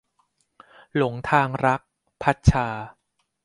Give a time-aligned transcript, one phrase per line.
[0.95, 1.81] หลงทางรัก-
[2.21, 2.67] พัดชา